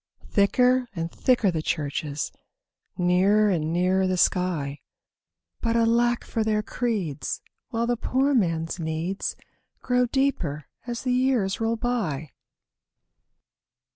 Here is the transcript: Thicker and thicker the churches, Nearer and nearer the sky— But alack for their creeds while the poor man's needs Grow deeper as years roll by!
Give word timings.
Thicker 0.31 0.87
and 0.95 1.11
thicker 1.11 1.51
the 1.51 1.61
churches, 1.61 2.31
Nearer 2.97 3.51
and 3.51 3.71
nearer 3.71 4.07
the 4.07 4.17
sky— 4.17 4.79
But 5.61 5.75
alack 5.75 6.23
for 6.23 6.43
their 6.43 6.63
creeds 6.63 7.39
while 7.69 7.85
the 7.85 7.97
poor 7.97 8.33
man's 8.33 8.79
needs 8.79 9.35
Grow 9.83 10.07
deeper 10.07 10.65
as 10.87 11.05
years 11.05 11.61
roll 11.61 11.75
by! 11.75 12.31